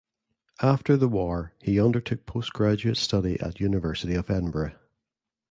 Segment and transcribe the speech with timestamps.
[0.63, 4.73] After the War he undertook postgraduate study at University of Edinburgh.